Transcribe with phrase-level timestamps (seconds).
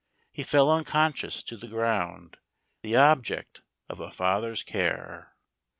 [0.33, 2.37] He fell unconscious to the ground,
[2.81, 5.35] The object of a Father's care.